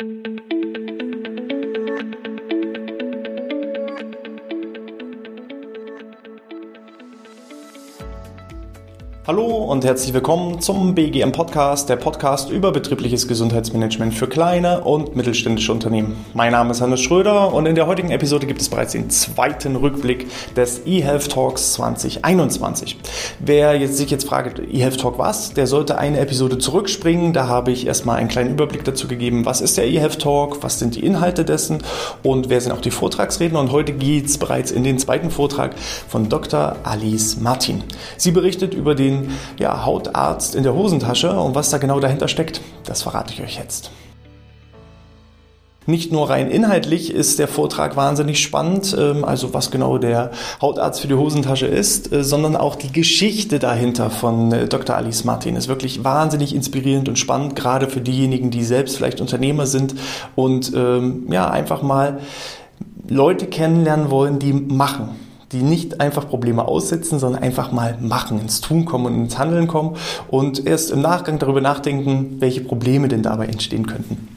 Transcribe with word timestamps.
thank 0.00 0.26
you. 0.26 0.29
Hallo 9.30 9.46
und 9.46 9.84
herzlich 9.84 10.12
willkommen 10.12 10.60
zum 10.60 10.96
BGM 10.96 11.30
Podcast, 11.30 11.88
der 11.88 11.94
Podcast 11.94 12.50
über 12.50 12.72
betriebliches 12.72 13.28
Gesundheitsmanagement 13.28 14.12
für 14.12 14.26
kleine 14.26 14.80
und 14.80 15.14
mittelständische 15.14 15.70
Unternehmen. 15.70 16.16
Mein 16.34 16.50
Name 16.50 16.72
ist 16.72 16.80
Hannes 16.80 17.00
Schröder 17.00 17.54
und 17.54 17.66
in 17.66 17.76
der 17.76 17.86
heutigen 17.86 18.10
Episode 18.10 18.48
gibt 18.48 18.60
es 18.60 18.68
bereits 18.68 18.90
den 18.90 19.08
zweiten 19.08 19.76
Rückblick 19.76 20.26
des 20.56 20.84
eHealth 20.84 21.30
Talks 21.30 21.74
2021. 21.74 22.98
Wer 23.38 23.78
jetzt 23.78 23.98
sich 23.98 24.10
jetzt 24.10 24.26
fragt, 24.26 24.58
eHealth 24.58 25.00
Talk 25.00 25.16
was, 25.20 25.54
der 25.54 25.68
sollte 25.68 25.96
eine 25.96 26.18
Episode 26.18 26.58
zurückspringen. 26.58 27.32
Da 27.32 27.46
habe 27.46 27.70
ich 27.70 27.86
erstmal 27.86 28.16
einen 28.16 28.28
kleinen 28.28 28.50
Überblick 28.50 28.82
dazu 28.82 29.06
gegeben, 29.06 29.46
was 29.46 29.60
ist 29.60 29.76
der 29.76 29.86
eHealth 29.86 30.18
Talk, 30.18 30.64
was 30.64 30.80
sind 30.80 30.96
die 30.96 31.06
Inhalte 31.06 31.44
dessen 31.44 31.84
und 32.24 32.48
wer 32.48 32.60
sind 32.60 32.72
auch 32.72 32.80
die 32.80 32.90
Vortragsredner. 32.90 33.60
Und 33.60 33.70
heute 33.70 33.92
geht 33.92 34.26
es 34.26 34.38
bereits 34.38 34.72
in 34.72 34.82
den 34.82 34.98
zweiten 34.98 35.30
Vortrag 35.30 35.78
von 36.08 36.28
Dr. 36.28 36.74
Alice 36.82 37.36
Martin. 37.40 37.84
Sie 38.16 38.32
berichtet 38.32 38.74
über 38.74 38.96
den 38.96 39.19
ja, 39.58 39.84
Hautarzt 39.84 40.54
in 40.54 40.62
der 40.62 40.74
Hosentasche 40.74 41.38
und 41.38 41.54
was 41.54 41.70
da 41.70 41.78
genau 41.78 42.00
dahinter 42.00 42.28
steckt, 42.28 42.60
das 42.84 43.02
verrate 43.02 43.32
ich 43.32 43.42
euch 43.42 43.56
jetzt. 43.56 43.90
Nicht 45.86 46.12
nur 46.12 46.28
rein 46.28 46.50
inhaltlich 46.50 47.12
ist 47.12 47.38
der 47.38 47.48
Vortrag 47.48 47.96
wahnsinnig 47.96 48.40
spannend, 48.40 48.94
ähm, 48.98 49.24
also 49.24 49.54
was 49.54 49.70
genau 49.70 49.98
der 49.98 50.30
Hautarzt 50.60 51.00
für 51.00 51.08
die 51.08 51.14
Hosentasche 51.14 51.66
ist, 51.66 52.12
äh, 52.12 52.22
sondern 52.22 52.54
auch 52.54 52.76
die 52.76 52.92
Geschichte 52.92 53.58
dahinter 53.58 54.10
von 54.10 54.52
äh, 54.52 54.68
Dr. 54.68 54.94
Alice 54.94 55.24
Martin 55.24 55.56
ist 55.56 55.68
wirklich 55.68 56.04
wahnsinnig 56.04 56.54
inspirierend 56.54 57.08
und 57.08 57.18
spannend, 57.18 57.56
gerade 57.56 57.88
für 57.88 58.00
diejenigen, 58.00 58.50
die 58.50 58.62
selbst 58.62 58.96
vielleicht 58.96 59.20
Unternehmer 59.20 59.66
sind 59.66 59.94
und 60.36 60.72
ähm, 60.76 61.26
ja, 61.32 61.50
einfach 61.50 61.82
mal 61.82 62.20
Leute 63.08 63.46
kennenlernen 63.46 64.10
wollen, 64.10 64.38
die 64.38 64.52
machen 64.52 65.16
die 65.52 65.62
nicht 65.62 66.00
einfach 66.00 66.28
Probleme 66.28 66.66
aussitzen, 66.66 67.18
sondern 67.18 67.42
einfach 67.42 67.72
mal 67.72 67.98
machen, 68.00 68.40
ins 68.40 68.60
Tun 68.60 68.84
kommen 68.84 69.06
und 69.06 69.14
ins 69.16 69.38
Handeln 69.38 69.66
kommen 69.66 69.96
und 70.28 70.66
erst 70.66 70.90
im 70.90 71.00
Nachgang 71.00 71.38
darüber 71.38 71.60
nachdenken, 71.60 72.36
welche 72.40 72.60
Probleme 72.60 73.08
denn 73.08 73.22
dabei 73.22 73.46
entstehen 73.46 73.86
könnten. 73.86 74.29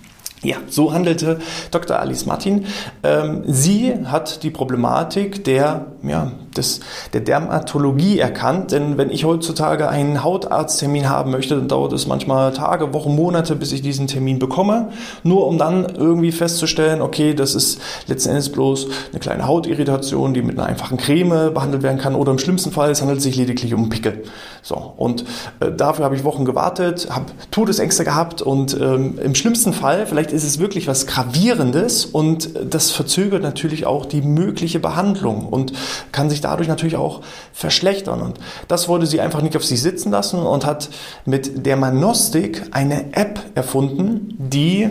Ja, 0.43 0.57
so 0.67 0.93
handelte 0.93 1.39
Dr. 1.71 1.99
Alice 1.99 2.25
Martin. 2.25 2.65
Ähm, 3.01 3.43
sie 3.47 3.93
hat 4.05 4.43
die 4.43 4.49
Problematik 4.49 5.45
der, 5.45 5.85
ja, 6.03 6.33
des, 6.57 6.81
der 7.13 7.21
Dermatologie 7.21 8.19
erkannt, 8.19 8.71
denn 8.71 8.97
wenn 8.97 9.09
ich 9.09 9.23
heutzutage 9.23 9.87
einen 9.87 10.21
Hautarzttermin 10.23 11.09
haben 11.09 11.31
möchte, 11.31 11.55
dann 11.55 11.69
dauert 11.69 11.93
es 11.93 12.07
manchmal 12.07 12.51
Tage, 12.51 12.93
Wochen, 12.93 13.15
Monate, 13.15 13.55
bis 13.55 13.71
ich 13.71 13.81
diesen 13.81 14.07
Termin 14.07 14.37
bekomme, 14.37 14.89
nur 15.23 15.47
um 15.47 15.57
dann 15.57 15.85
irgendwie 15.95 16.31
festzustellen, 16.33 17.01
okay, 17.01 17.33
das 17.33 17.55
ist 17.55 17.79
letzten 18.07 18.31
Endes 18.31 18.51
bloß 18.51 18.87
eine 19.11 19.19
kleine 19.19 19.47
Hautirritation, 19.47 20.33
die 20.33 20.41
mit 20.41 20.59
einer 20.59 20.67
einfachen 20.67 20.97
Creme 20.97 21.53
behandelt 21.53 21.83
werden 21.83 21.99
kann 21.99 22.15
oder 22.15 22.31
im 22.31 22.39
schlimmsten 22.39 22.71
Fall 22.71 22.91
es 22.91 23.01
handelt 23.01 23.21
sich 23.21 23.35
lediglich 23.35 23.73
um 23.73 23.89
Pickel. 23.89 24.23
So, 24.61 24.93
und 24.97 25.25
äh, 25.59 25.71
dafür 25.71 26.05
habe 26.05 26.15
ich 26.15 26.23
Wochen 26.23 26.45
gewartet, 26.45 27.07
habe 27.09 27.25
Todesängste 27.51 28.03
gehabt 28.03 28.41
und 28.41 28.79
ähm, 28.79 29.19
im 29.21 29.35
schlimmsten 29.35 29.73
Fall, 29.73 30.05
vielleicht 30.05 30.31
ist 30.33 30.43
es 30.43 30.59
wirklich 30.59 30.87
was 30.87 31.07
Gravierendes 31.07 32.05
und 32.05 32.49
das 32.69 32.91
verzögert 32.91 33.41
natürlich 33.41 33.85
auch 33.85 34.05
die 34.05 34.21
mögliche 34.21 34.79
Behandlung 34.79 35.47
und 35.47 35.73
kann 36.11 36.29
sich 36.29 36.41
dadurch 36.41 36.67
natürlich 36.67 36.95
auch 36.95 37.21
verschlechtern. 37.53 38.21
Und 38.21 38.39
das 38.67 38.87
wollte 38.89 39.05
sie 39.05 39.21
einfach 39.21 39.41
nicht 39.41 39.55
auf 39.55 39.63
sich 39.63 39.81
sitzen 39.81 40.11
lassen 40.11 40.39
und 40.39 40.65
hat 40.65 40.89
mit 41.25 41.65
der 41.65 41.77
Manostik 41.77 42.63
eine 42.71 43.13
App 43.15 43.39
erfunden, 43.55 44.35
die 44.37 44.89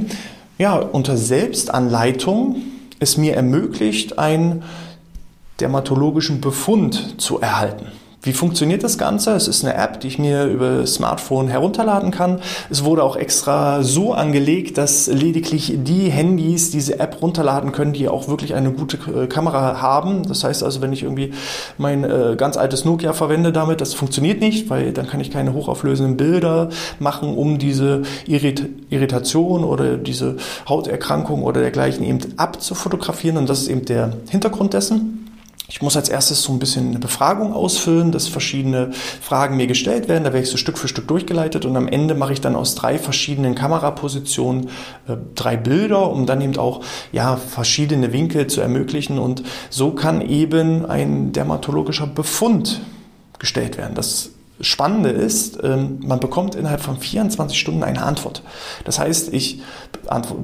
ja 0.58 0.76
unter 0.76 1.16
Selbstanleitung 1.16 2.56
es 3.00 3.16
mir 3.16 3.34
ermöglicht, 3.34 4.18
einen 4.18 4.62
dermatologischen 5.60 6.40
Befund 6.40 7.20
zu 7.20 7.40
erhalten. 7.40 7.86
Wie 8.24 8.32
funktioniert 8.32 8.84
das 8.84 8.98
Ganze? 8.98 9.32
Es 9.32 9.48
ist 9.48 9.64
eine 9.64 9.74
App, 9.74 9.98
die 9.98 10.06
ich 10.06 10.16
mir 10.16 10.44
über 10.44 10.86
Smartphone 10.86 11.48
herunterladen 11.48 12.12
kann. 12.12 12.38
Es 12.70 12.84
wurde 12.84 13.02
auch 13.02 13.16
extra 13.16 13.82
so 13.82 14.14
angelegt, 14.14 14.78
dass 14.78 15.08
lediglich 15.08 15.72
die 15.78 16.08
Handys 16.08 16.70
diese 16.70 17.00
App 17.00 17.20
runterladen 17.20 17.72
können, 17.72 17.92
die 17.92 18.08
auch 18.08 18.28
wirklich 18.28 18.54
eine 18.54 18.70
gute 18.70 18.96
äh, 19.10 19.26
Kamera 19.26 19.82
haben. 19.82 20.22
Das 20.22 20.44
heißt 20.44 20.62
also, 20.62 20.80
wenn 20.80 20.92
ich 20.92 21.02
irgendwie 21.02 21.32
mein 21.78 22.04
äh, 22.04 22.36
ganz 22.38 22.56
altes 22.56 22.84
Nokia 22.84 23.12
verwende 23.12 23.50
damit, 23.50 23.80
das 23.80 23.92
funktioniert 23.92 24.40
nicht, 24.40 24.70
weil 24.70 24.92
dann 24.92 25.08
kann 25.08 25.18
ich 25.18 25.32
keine 25.32 25.52
hochauflösenden 25.52 26.16
Bilder 26.16 26.68
machen, 27.00 27.36
um 27.36 27.58
diese 27.58 28.02
Irrit 28.28 28.68
Irritation 28.90 29.64
oder 29.64 29.96
diese 29.96 30.36
Hauterkrankung 30.68 31.42
oder 31.42 31.60
dergleichen 31.60 32.04
eben 32.04 32.20
abzufotografieren. 32.36 33.36
Und 33.36 33.48
das 33.48 33.62
ist 33.62 33.68
eben 33.68 33.84
der 33.84 34.12
Hintergrund 34.30 34.74
dessen. 34.74 35.21
Ich 35.72 35.80
muss 35.80 35.96
als 35.96 36.10
erstes 36.10 36.42
so 36.42 36.52
ein 36.52 36.58
bisschen 36.58 36.90
eine 36.90 36.98
Befragung 36.98 37.54
ausfüllen, 37.54 38.12
dass 38.12 38.28
verschiedene 38.28 38.90
Fragen 38.92 39.56
mir 39.56 39.66
gestellt 39.66 40.06
werden. 40.06 40.22
Da 40.22 40.34
werde 40.34 40.44
ich 40.44 40.50
so 40.50 40.58
Stück 40.58 40.76
für 40.76 40.86
Stück 40.86 41.08
durchgeleitet 41.08 41.64
und 41.64 41.74
am 41.78 41.88
Ende 41.88 42.14
mache 42.14 42.34
ich 42.34 42.42
dann 42.42 42.56
aus 42.56 42.74
drei 42.74 42.98
verschiedenen 42.98 43.54
Kamerapositionen 43.54 44.68
äh, 45.08 45.16
drei 45.34 45.56
Bilder, 45.56 46.10
um 46.10 46.26
dann 46.26 46.42
eben 46.42 46.58
auch 46.58 46.82
ja, 47.10 47.36
verschiedene 47.38 48.12
Winkel 48.12 48.48
zu 48.48 48.60
ermöglichen. 48.60 49.18
Und 49.18 49.44
so 49.70 49.92
kann 49.92 50.20
eben 50.20 50.84
ein 50.84 51.32
dermatologischer 51.32 52.06
Befund 52.06 52.82
gestellt 53.38 53.78
werden. 53.78 53.94
Das 53.94 54.31
Spannende 54.62 55.10
ist, 55.10 55.58
ähm, 55.64 55.98
man 56.06 56.20
bekommt 56.20 56.54
innerhalb 56.54 56.80
von 56.80 56.96
24 56.96 57.58
Stunden 57.58 57.82
eine 57.82 58.02
Antwort. 58.02 58.42
Das 58.84 59.00
heißt, 59.00 59.34
ich 59.34 59.60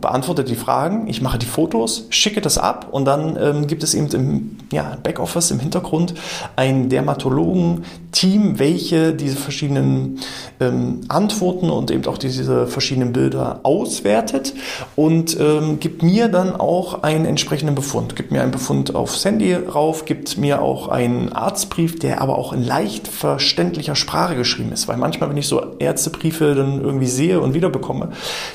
beantworte 0.00 0.42
die 0.42 0.56
Fragen, 0.56 1.06
ich 1.06 1.22
mache 1.22 1.38
die 1.38 1.46
Fotos, 1.46 2.06
schicke 2.10 2.40
das 2.40 2.58
ab 2.58 2.88
und 2.90 3.04
dann 3.04 3.38
ähm, 3.40 3.66
gibt 3.68 3.84
es 3.84 3.94
eben 3.94 4.08
im 4.08 4.56
Backoffice, 5.02 5.52
im 5.52 5.60
Hintergrund 5.60 6.14
ein 6.56 6.88
Dermatologen-Team, 6.88 8.58
welche 8.58 9.14
diese 9.14 9.36
verschiedenen 9.36 10.18
ähm, 10.58 11.02
Antworten 11.06 11.70
und 11.70 11.92
eben 11.92 12.04
auch 12.06 12.18
diese 12.18 12.66
verschiedenen 12.66 13.12
Bilder 13.12 13.60
auswertet 13.62 14.54
und 14.96 15.36
gibt 15.80 16.02
mir 16.02 16.28
dann 16.28 16.56
auch 16.56 17.02
einen 17.02 17.24
entsprechenden 17.24 17.74
Befund. 17.74 18.16
Gibt 18.16 18.32
mir 18.32 18.42
einen 18.42 18.50
Befund 18.50 18.94
aufs 18.94 19.24
Handy 19.24 19.54
rauf, 19.54 20.04
gibt 20.04 20.38
mir 20.38 20.62
auch 20.62 20.88
einen 20.88 21.32
Arztbrief, 21.32 21.98
der 21.98 22.20
aber 22.20 22.36
auch 22.38 22.52
in 22.52 22.64
leicht 22.64 23.06
verständlicher 23.06 23.94
Sprache 23.94 24.07
Sprache 24.08 24.36
geschrieben 24.36 24.72
ist. 24.72 24.88
Weil 24.88 24.96
manchmal, 24.96 25.28
wenn 25.28 25.36
ich 25.36 25.46
so 25.46 25.76
Ärztebriefe 25.78 26.54
dann 26.54 26.80
irgendwie 26.80 27.06
sehe 27.06 27.40
und 27.40 27.52
wiederbekomme, 27.52 28.08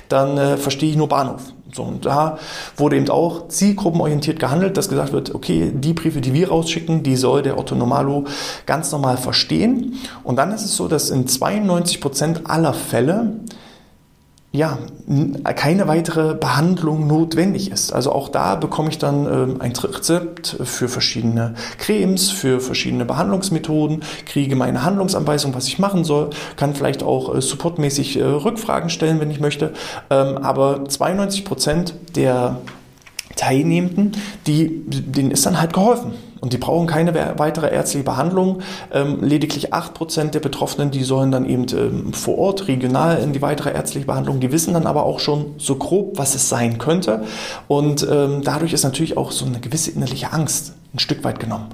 dann 0.09 0.37
äh, 0.37 0.57
verstehe 0.57 0.89
ich 0.89 0.95
nur 0.95 1.07
Bahnhof. 1.07 1.41
So, 1.71 1.83
und 1.83 2.05
da 2.05 2.39
wurde 2.75 2.97
eben 2.97 3.09
auch 3.09 3.47
zielgruppenorientiert 3.47 4.39
gehandelt, 4.39 4.77
dass 4.77 4.89
gesagt 4.89 5.11
wird, 5.11 5.33
okay, 5.33 5.71
die 5.73 5.93
Briefe, 5.93 6.21
die 6.21 6.33
wir 6.33 6.49
rausschicken, 6.49 7.03
die 7.03 7.15
soll 7.15 7.43
der 7.43 7.57
Otto 7.57 7.75
Normalo 7.75 8.25
ganz 8.65 8.91
normal 8.91 9.17
verstehen. 9.17 9.93
Und 10.23 10.37
dann 10.37 10.51
ist 10.51 10.65
es 10.65 10.75
so, 10.75 10.87
dass 10.87 11.11
in 11.11 11.27
92 11.27 12.01
Prozent 12.01 12.41
aller 12.45 12.73
Fälle 12.73 13.39
ja, 14.55 14.77
keine 15.55 15.87
weitere 15.87 16.35
Behandlung 16.35 17.07
notwendig 17.07 17.71
ist. 17.71 17.91
Also 17.91 18.11
auch 18.11 18.29
da 18.29 18.53
bekomme 18.55 18.89
ich 18.89 18.99
dann 18.99 19.25
ähm, 19.25 19.55
ein 19.59 19.73
Rezept 19.75 20.57
für 20.63 20.87
verschiedene 20.87 21.55
Cremes, 21.79 22.29
für 22.29 22.59
verschiedene 22.59 23.03
Behandlungsmethoden, 23.03 24.03
kriege 24.27 24.55
meine 24.55 24.83
Handlungsanweisung, 24.83 25.55
was 25.55 25.67
ich 25.67 25.79
machen 25.79 26.03
soll, 26.03 26.29
kann 26.55 26.75
vielleicht 26.75 27.01
auch 27.01 27.33
äh, 27.33 27.41
supportmäßig 27.41 28.19
äh, 28.19 28.23
Rückfragen 28.23 28.91
stellen, 28.91 29.19
wenn 29.19 29.31
ich 29.31 29.39
möchte. 29.39 29.73
Ähm, 30.11 30.37
aber 30.37 30.85
92 30.87 31.45
Prozent 31.45 31.95
der 32.15 32.57
Teilnehmenden, 33.43 34.13
die, 34.47 34.83
denen 34.85 35.31
ist 35.31 35.45
dann 35.45 35.59
halt 35.59 35.73
geholfen. 35.73 36.13
Und 36.39 36.51
die 36.51 36.57
brauchen 36.57 36.87
keine 36.87 37.13
weitere 37.37 37.73
ärztliche 37.73 38.03
Behandlung. 38.03 38.61
Ähm, 38.91 39.19
lediglich 39.21 39.73
8% 39.73 40.31
der 40.31 40.41
Betroffenen, 40.41 40.91
die 40.91 41.03
sollen 41.03 41.31
dann 41.31 41.45
eben 41.45 41.65
ähm, 41.71 42.13
vor 42.13 42.37
Ort, 42.37 42.67
regional 42.67 43.19
in 43.19 43.31
die 43.31 43.41
weitere 43.41 43.71
ärztliche 43.71 44.05
Behandlung. 44.05 44.41
Die 44.41 44.51
wissen 44.51 44.73
dann 44.73 44.85
aber 44.85 45.03
auch 45.03 45.19
schon 45.19 45.55
so 45.57 45.75
grob, 45.75 46.17
was 46.17 46.35
es 46.35 46.49
sein 46.49 46.79
könnte. 46.79 47.23
Und 47.69 48.05
ähm, 48.09 48.41
dadurch 48.43 48.73
ist 48.73 48.83
natürlich 48.83 49.15
auch 49.15 49.31
so 49.31 49.45
eine 49.45 49.59
gewisse 49.61 49.91
innerliche 49.91 50.33
Angst 50.33 50.73
ein 50.93 50.99
Stück 50.99 51.23
weit 51.23 51.39
genommen. 51.39 51.69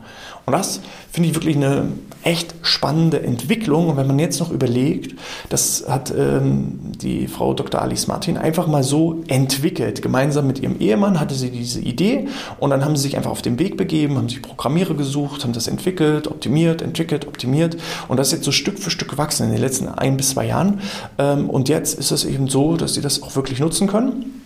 Und 0.45 0.53
das 0.53 0.79
finde 1.11 1.29
ich 1.29 1.35
wirklich 1.35 1.57
eine 1.57 1.91
echt 2.23 2.55
spannende 2.61 3.21
Entwicklung. 3.21 3.89
Und 3.89 3.97
wenn 3.97 4.07
man 4.07 4.17
jetzt 4.17 4.39
noch 4.39 4.49
überlegt, 4.49 5.19
das 5.49 5.85
hat 5.87 6.13
ähm, 6.17 6.79
die 7.01 7.27
Frau 7.27 7.53
Dr. 7.53 7.81
Alice 7.81 8.07
Martin 8.07 8.37
einfach 8.37 8.67
mal 8.67 8.83
so 8.83 9.23
entwickelt. 9.27 10.01
Gemeinsam 10.01 10.47
mit 10.47 10.59
ihrem 10.59 10.79
Ehemann 10.79 11.19
hatte 11.19 11.35
sie 11.35 11.51
diese 11.51 11.81
Idee 11.81 12.27
und 12.59 12.69
dann 12.69 12.83
haben 12.83 12.95
sie 12.95 13.03
sich 13.03 13.17
einfach 13.17 13.31
auf 13.31 13.41
den 13.41 13.59
Weg 13.59 13.77
begeben, 13.77 14.17
haben 14.17 14.29
sich 14.29 14.41
Programmierer 14.41 14.95
gesucht, 14.95 15.43
haben 15.43 15.53
das 15.53 15.67
entwickelt, 15.67 16.27
optimiert, 16.27 16.81
entwickelt, 16.81 17.27
optimiert. 17.27 17.77
Und 18.07 18.17
das 18.17 18.27
ist 18.27 18.33
jetzt 18.33 18.45
so 18.45 18.51
Stück 18.51 18.79
für 18.79 18.89
Stück 18.89 19.09
gewachsen 19.09 19.47
in 19.47 19.51
den 19.51 19.61
letzten 19.61 19.89
ein 19.89 20.17
bis 20.17 20.29
zwei 20.29 20.47
Jahren. 20.47 20.79
Ähm, 21.17 21.49
und 21.49 21.69
jetzt 21.69 21.99
ist 21.99 22.11
es 22.11 22.23
eben 22.25 22.47
so, 22.47 22.77
dass 22.77 22.93
sie 22.93 23.01
das 23.01 23.21
auch 23.21 23.35
wirklich 23.35 23.59
nutzen 23.59 23.87
können 23.87 24.38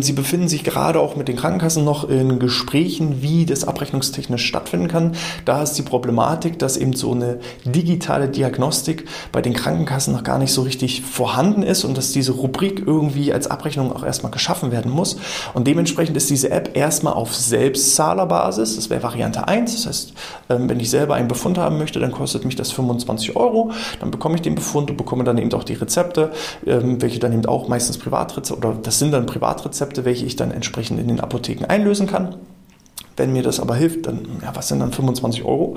sie 0.00 0.12
befinden 0.12 0.48
sich 0.48 0.64
gerade 0.64 1.00
auch 1.00 1.16
mit 1.16 1.28
den 1.28 1.36
Krankenkassen 1.36 1.84
noch 1.84 2.08
in 2.08 2.38
Gesprächen, 2.38 3.22
wie 3.22 3.46
das 3.46 3.66
abrechnungstechnisch 3.66 4.44
stattfinden 4.44 4.88
kann. 4.88 5.12
Da 5.44 5.62
ist 5.62 5.74
die 5.74 5.82
Problematik, 5.82 6.58
dass 6.58 6.76
eben 6.76 6.94
so 6.94 7.12
eine 7.12 7.38
digitale 7.64 8.28
Diagnostik 8.28 9.06
bei 9.32 9.42
den 9.42 9.54
Krankenkassen 9.54 10.14
noch 10.14 10.22
gar 10.22 10.38
nicht 10.38 10.52
so 10.52 10.62
richtig 10.62 11.02
vorhanden 11.02 11.62
ist 11.62 11.84
und 11.84 11.96
dass 11.96 12.12
diese 12.12 12.32
Rubrik 12.32 12.82
irgendwie 12.86 13.32
als 13.32 13.46
Abrechnung 13.46 13.92
auch 13.92 14.04
erstmal 14.04 14.32
geschaffen 14.32 14.70
werden 14.72 14.90
muss. 14.90 15.16
Und 15.54 15.66
dementsprechend 15.66 16.16
ist 16.16 16.30
diese 16.30 16.50
App 16.50 16.76
erstmal 16.76 17.14
auf 17.14 17.34
Selbstzahlerbasis. 17.34 18.76
Das 18.76 18.90
wäre 18.90 19.02
Variante 19.02 19.48
1. 19.48 19.74
Das 19.74 19.86
heißt, 19.86 20.12
ähm, 20.50 20.68
wenn 20.68 20.80
ich 20.80 20.90
selber 20.90 21.14
einen 21.14 21.28
Befund 21.28 21.58
haben 21.58 21.78
möchte, 21.78 22.00
dann 22.00 22.12
kostet 22.12 22.44
mich 22.44 22.56
das 22.56 22.70
25 22.72 23.36
Euro. 23.36 23.72
Dann 24.00 24.10
bekomme 24.10 24.36
ich 24.36 24.42
den 24.42 24.54
Befund 24.54 24.90
und 24.90 24.96
bekomme 24.96 25.24
dann 25.24 25.38
eben 25.38 25.52
auch 25.52 25.64
die 25.64 25.74
Rezepte, 25.74 26.32
ähm, 26.66 27.00
welche 27.02 27.18
dann 27.18 27.32
eben 27.32 27.46
auch 27.46 27.68
meistens 27.68 27.98
Privatrezepte 27.98 28.66
oder 28.66 28.76
das 28.80 28.98
sind 28.98 29.12
dann 29.12 29.26
Privatrezepte, 29.26 29.63
welche 30.04 30.26
ich 30.26 30.36
dann 30.36 30.50
entsprechend 30.50 31.00
in 31.00 31.08
den 31.08 31.20
Apotheken 31.20 31.66
einlösen 31.66 32.06
kann. 32.06 32.36
Wenn 33.16 33.32
mir 33.32 33.42
das 33.42 33.60
aber 33.60 33.76
hilft, 33.76 34.06
dann, 34.06 34.26
ja, 34.42 34.54
was 34.56 34.68
sind 34.68 34.80
dann 34.80 34.92
25 34.92 35.44
Euro? 35.44 35.76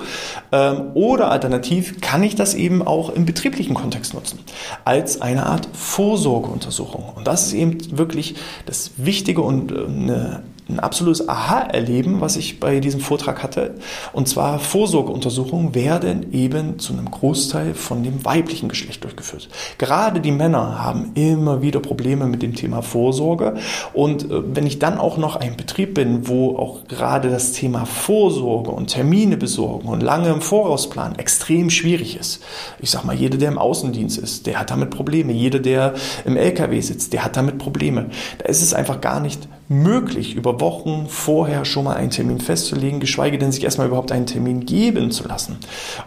Ähm, 0.50 0.90
oder 0.94 1.30
alternativ 1.30 2.00
kann 2.00 2.22
ich 2.22 2.34
das 2.34 2.54
eben 2.54 2.82
auch 2.82 3.10
im 3.10 3.26
betrieblichen 3.26 3.74
Kontext 3.74 4.12
nutzen, 4.14 4.40
als 4.84 5.20
eine 5.20 5.46
Art 5.46 5.68
Vorsorgeuntersuchung. 5.72 7.12
Und 7.14 7.26
das 7.28 7.46
ist 7.46 7.52
eben 7.52 7.96
wirklich 7.96 8.34
das 8.66 8.92
Wichtige 8.96 9.42
und 9.42 9.70
äh, 9.70 9.84
eine 9.84 10.42
ein 10.68 10.80
absolutes 10.80 11.28
Aha-Erleben, 11.28 12.20
was 12.20 12.36
ich 12.36 12.60
bei 12.60 12.80
diesem 12.80 13.00
Vortrag 13.00 13.42
hatte. 13.42 13.74
Und 14.12 14.28
zwar 14.28 14.58
Vorsorgeuntersuchungen 14.58 15.74
werden 15.74 16.32
eben 16.32 16.78
zu 16.78 16.92
einem 16.92 17.10
Großteil 17.10 17.74
von 17.74 18.02
dem 18.02 18.24
weiblichen 18.24 18.68
Geschlecht 18.68 19.02
durchgeführt. 19.04 19.48
Gerade 19.78 20.20
die 20.20 20.32
Männer 20.32 20.82
haben 20.82 21.12
immer 21.14 21.62
wieder 21.62 21.80
Probleme 21.80 22.26
mit 22.26 22.42
dem 22.42 22.54
Thema 22.54 22.82
Vorsorge. 22.82 23.54
Und 23.94 24.30
äh, 24.30 24.42
wenn 24.54 24.66
ich 24.66 24.78
dann 24.78 24.98
auch 24.98 25.16
noch 25.16 25.36
ein 25.36 25.56
Betrieb 25.56 25.94
bin, 25.94 26.28
wo 26.28 26.56
auch 26.56 26.86
gerade 26.86 27.30
das 27.30 27.52
Thema 27.52 27.86
Vorsorge 27.86 28.70
und 28.70 28.88
Termine 28.88 29.36
besorgen 29.36 29.88
und 29.88 30.02
lange 30.02 30.28
im 30.28 30.42
Voraus 30.42 30.90
planen 30.90 31.18
extrem 31.18 31.70
schwierig 31.70 32.18
ist. 32.18 32.42
Ich 32.78 32.90
sag 32.90 33.04
mal, 33.04 33.16
jeder, 33.16 33.38
der 33.38 33.48
im 33.48 33.58
Außendienst 33.58 34.18
ist, 34.18 34.46
der 34.46 34.60
hat 34.60 34.70
damit 34.70 34.90
Probleme. 34.90 35.32
Jeder, 35.32 35.58
der 35.58 35.94
im 36.24 36.36
LKW 36.36 36.80
sitzt, 36.80 37.12
der 37.12 37.24
hat 37.24 37.36
damit 37.36 37.58
Probleme. 37.58 38.10
Da 38.38 38.46
ist 38.46 38.62
es 38.62 38.74
einfach 38.74 39.00
gar 39.00 39.20
nicht 39.20 39.48
möglich, 39.68 40.34
über 40.34 40.60
Wochen 40.60 41.06
vorher 41.08 41.64
schon 41.64 41.84
mal 41.84 41.96
einen 41.96 42.10
Termin 42.10 42.40
festzulegen, 42.40 43.00
geschweige 43.00 43.38
denn 43.38 43.52
sich 43.52 43.64
erstmal 43.64 43.86
überhaupt 43.86 44.12
einen 44.12 44.26
Termin 44.26 44.64
geben 44.64 45.10
zu 45.10 45.28
lassen. 45.28 45.58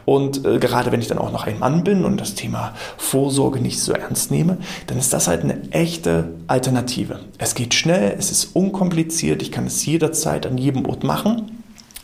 Und 0.05 0.45
äh, 0.45 0.57
gerade 0.57 0.91
wenn 0.91 0.99
ich 0.99 1.07
dann 1.07 1.19
auch 1.19 1.31
noch 1.31 1.45
ein 1.45 1.59
Mann 1.59 1.83
bin 1.83 2.03
und 2.03 2.19
das 2.19 2.33
Thema 2.33 2.73
Vorsorge 2.97 3.59
nicht 3.59 3.79
so 3.79 3.93
ernst 3.93 4.31
nehme, 4.31 4.57
dann 4.87 4.97
ist 4.97 5.13
das 5.13 5.27
halt 5.27 5.43
eine 5.43 5.69
echte 5.71 6.33
Alternative. 6.47 7.19
Es 7.37 7.55
geht 7.55 7.73
schnell, 7.73 8.15
es 8.17 8.31
ist 8.31 8.55
unkompliziert, 8.55 9.41
ich 9.41 9.51
kann 9.51 9.67
es 9.67 9.85
jederzeit 9.85 10.45
an 10.45 10.57
jedem 10.57 10.85
Ort 10.85 11.03
machen. 11.03 11.60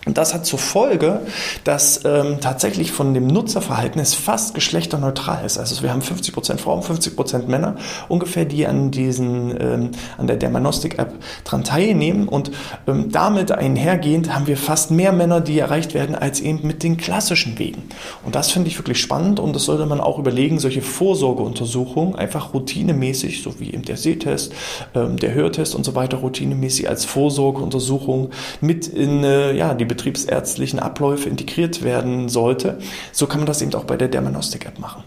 Und 0.08 0.18
das 0.18 0.34
hat 0.34 0.46
zur 0.46 0.58
Folge, 0.58 1.20
dass 1.66 2.06
ähm, 2.06 2.38
tatsächlich 2.40 2.94
von 2.94 3.14
dem 3.14 3.28
Nutzerverhalten 3.28 4.00
es 4.00 4.14
fast 4.14 4.54
geschlechterneutral 4.54 5.46
ist. 5.46 5.58
Also 5.58 5.84
wir 5.84 5.92
haben 5.92 6.02
50% 6.02 6.60
Frauen, 6.60 6.82
50% 6.82 7.48
Männer 7.48 7.76
ungefähr, 8.08 8.46
die 8.46 8.66
an 8.66 8.90
diesen, 8.90 9.52
ähm, 9.60 9.92
an 10.18 10.28
der 10.28 10.38
Dermanostik-App 10.38 11.14
dran 11.44 11.66
teilnehmen. 11.66 12.30
Und 12.30 12.52
ähm, 12.88 13.12
damit 13.12 13.52
einhergehend 13.52 14.34
haben 14.34 14.48
wir 14.48 14.56
fast 14.56 14.92
mehr 14.92 15.12
Männer, 15.12 15.42
die 15.42 15.60
erreicht 15.60 15.94
werden, 15.94 16.16
als 16.16 16.40
eben 16.40 16.66
mit 16.66 16.84
den 16.84 16.96
klassischen 16.96 17.60
Wegen. 17.60 17.84
Und 18.24 18.34
das 18.34 18.50
finde 18.50 18.70
ich 18.70 18.80
wirklich 18.80 19.02
spannend 19.02 19.42
und 19.42 19.54
das 19.54 19.66
sollte 19.66 19.86
man 19.86 20.00
auch 20.00 20.20
überlegen, 20.20 20.58
solche 20.58 20.82
Vorsorgeuntersuchungen 20.82 22.16
einfach 22.16 22.54
routinemäßig, 22.54 23.44
so 23.44 23.60
wie 23.60 23.74
eben 23.74 23.84
der 23.84 23.98
Sehtest, 23.98 24.54
ähm, 24.96 25.18
der 25.18 25.34
Hörtest 25.34 25.76
und 25.76 25.84
so 25.84 25.96
weiter, 25.96 26.18
routinemäßig 26.18 26.88
als 26.88 27.04
Vorsorgeuntersuchung 27.04 28.30
mit 28.62 28.88
in 28.88 29.26
äh, 29.26 29.52
ja, 29.52 29.74
die 29.74 29.97
betriebsärztlichen 29.98 30.80
Abläufe 30.80 31.28
integriert 31.28 31.84
werden 31.84 32.30
sollte, 32.30 32.78
so 33.12 33.26
kann 33.26 33.40
man 33.40 33.48
das 33.48 33.62
eben 33.62 33.74
auch 33.74 33.84
bei 33.84 33.98
der 33.98 34.08
Dermanostik-App 34.08 34.80
machen. 34.80 35.04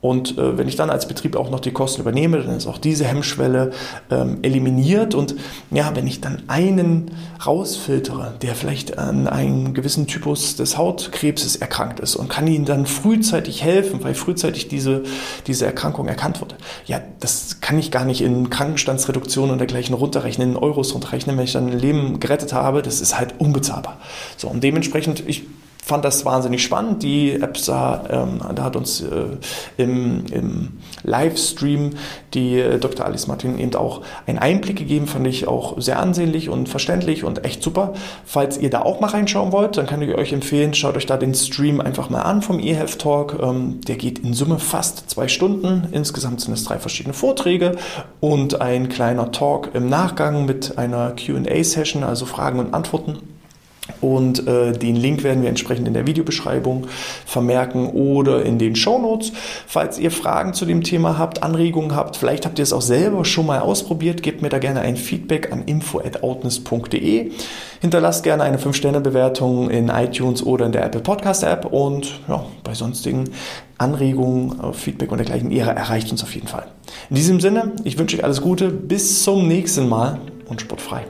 Und 0.00 0.36
äh, 0.38 0.58
wenn 0.58 0.68
ich 0.68 0.76
dann 0.76 0.90
als 0.90 1.08
Betrieb 1.08 1.36
auch 1.36 1.50
noch 1.50 1.60
die 1.60 1.72
Kosten 1.72 2.02
übernehme, 2.02 2.38
dann 2.42 2.56
ist 2.56 2.66
auch 2.66 2.78
diese 2.78 3.04
Hemmschwelle 3.04 3.72
ähm, 4.10 4.38
eliminiert. 4.42 5.14
Und 5.14 5.34
ja, 5.70 5.94
wenn 5.94 6.06
ich 6.06 6.20
dann 6.20 6.42
einen 6.48 7.10
rausfiltere, 7.44 8.34
der 8.42 8.54
vielleicht 8.54 8.98
an 8.98 9.26
einem 9.26 9.74
gewissen 9.74 10.06
Typus 10.06 10.56
des 10.56 10.76
Hautkrebses 10.76 11.56
erkrankt 11.56 12.00
ist 12.00 12.14
und 12.14 12.28
kann 12.28 12.46
ihnen 12.46 12.66
dann 12.66 12.86
frühzeitig 12.86 13.62
helfen, 13.62 14.04
weil 14.04 14.14
frühzeitig 14.14 14.68
diese, 14.68 15.02
diese 15.46 15.66
Erkrankung 15.66 16.08
erkannt 16.08 16.40
wurde, 16.40 16.56
ja, 16.84 17.00
das 17.20 17.60
kann 17.60 17.78
ich 17.78 17.90
gar 17.90 18.04
nicht 18.04 18.20
in 18.20 18.50
Krankenstandsreduktion 18.50 19.50
und 19.50 19.58
dergleichen 19.58 19.94
runterrechnen, 19.94 20.50
in 20.52 20.56
Euros 20.56 20.94
runterrechnen, 20.94 21.36
wenn 21.36 21.44
ich 21.44 21.52
dann 21.52 21.68
ein 21.68 21.78
Leben 21.78 22.20
gerettet 22.20 22.52
habe, 22.52 22.82
das 22.82 23.00
ist 23.00 23.18
halt 23.18 23.34
unbezahlbar. 23.38 23.98
So, 24.36 24.48
und 24.48 24.62
dementsprechend, 24.62 25.24
ich 25.26 25.44
fand 25.86 26.04
das 26.04 26.24
wahnsinnig 26.24 26.64
spannend. 26.64 27.04
Die 27.04 27.40
App 27.40 27.56
sah, 27.56 28.02
ähm, 28.10 28.40
da 28.56 28.64
hat 28.64 28.74
uns 28.74 29.02
äh, 29.02 29.36
im, 29.76 30.24
im 30.32 30.78
Livestream 31.04 31.90
die 32.34 32.58
äh, 32.58 32.80
Dr. 32.80 33.06
Alice 33.06 33.28
Martin 33.28 33.56
eben 33.56 33.72
auch 33.76 34.02
einen 34.26 34.38
Einblick 34.38 34.78
gegeben, 34.78 35.06
fand 35.06 35.28
ich 35.28 35.46
auch 35.46 35.80
sehr 35.80 36.00
ansehnlich 36.00 36.48
und 36.48 36.68
verständlich 36.68 37.22
und 37.22 37.44
echt 37.44 37.62
super. 37.62 37.92
Falls 38.24 38.58
ihr 38.58 38.68
da 38.68 38.82
auch 38.82 38.98
mal 38.98 39.10
reinschauen 39.10 39.52
wollt, 39.52 39.76
dann 39.76 39.86
kann 39.86 40.02
ich 40.02 40.12
euch 40.12 40.32
empfehlen, 40.32 40.74
schaut 40.74 40.96
euch 40.96 41.06
da 41.06 41.16
den 41.16 41.36
Stream 41.36 41.80
einfach 41.80 42.10
mal 42.10 42.22
an 42.22 42.42
vom 42.42 42.58
eHealth 42.58 42.98
Talk. 42.98 43.38
Ähm, 43.40 43.80
der 43.86 43.94
geht 43.94 44.18
in 44.18 44.34
Summe 44.34 44.58
fast 44.58 45.08
zwei 45.08 45.28
Stunden. 45.28 45.86
Insgesamt 45.92 46.40
sind 46.40 46.52
es 46.52 46.64
drei 46.64 46.80
verschiedene 46.80 47.14
Vorträge 47.14 47.76
und 48.18 48.60
ein 48.60 48.88
kleiner 48.88 49.30
Talk 49.30 49.70
im 49.74 49.88
Nachgang 49.88 50.46
mit 50.46 50.78
einer 50.78 51.14
Q&A-Session, 51.14 52.02
also 52.02 52.26
Fragen 52.26 52.58
und 52.58 52.74
Antworten. 52.74 53.35
Und 54.00 54.46
äh, 54.46 54.72
den 54.72 54.96
Link 54.96 55.22
werden 55.22 55.42
wir 55.42 55.48
entsprechend 55.48 55.88
in 55.88 55.94
der 55.94 56.06
Videobeschreibung 56.06 56.86
vermerken 57.24 57.88
oder 57.90 58.44
in 58.44 58.58
den 58.58 58.76
Show 58.76 58.98
Notes. 58.98 59.32
Falls 59.66 59.98
ihr 59.98 60.10
Fragen 60.10 60.54
zu 60.54 60.64
dem 60.64 60.82
Thema 60.82 61.18
habt, 61.18 61.42
Anregungen 61.42 61.94
habt, 61.94 62.16
vielleicht 62.16 62.44
habt 62.46 62.58
ihr 62.58 62.62
es 62.62 62.72
auch 62.72 62.82
selber 62.82 63.24
schon 63.24 63.46
mal 63.46 63.60
ausprobiert, 63.60 64.22
gebt 64.22 64.42
mir 64.42 64.48
da 64.48 64.58
gerne 64.58 64.80
ein 64.80 64.96
Feedback 64.96 65.52
an 65.52 65.64
info.outness.de. 65.64 67.30
Hinterlasst 67.80 68.24
gerne 68.24 68.42
eine 68.42 68.58
5-Sterne-Bewertung 68.58 69.70
in 69.70 69.88
iTunes 69.88 70.44
oder 70.44 70.66
in 70.66 70.72
der 70.72 70.84
Apple 70.84 71.00
Podcast 71.00 71.42
App 71.42 71.66
und 71.66 72.20
ja, 72.28 72.44
bei 72.64 72.74
sonstigen 72.74 73.24
Anregungen, 73.78 74.60
äh, 74.60 74.72
Feedback 74.72 75.12
und 75.12 75.18
dergleichen, 75.18 75.50
ihr 75.50 75.64
erreicht 75.64 76.10
uns 76.10 76.22
auf 76.22 76.34
jeden 76.34 76.48
Fall. 76.48 76.66
In 77.10 77.16
diesem 77.16 77.40
Sinne, 77.40 77.72
ich 77.84 77.98
wünsche 77.98 78.16
euch 78.16 78.24
alles 78.24 78.40
Gute, 78.40 78.68
bis 78.68 79.22
zum 79.22 79.46
nächsten 79.46 79.88
Mal 79.88 80.18
und 80.48 80.60
sportfrei. 80.60 81.04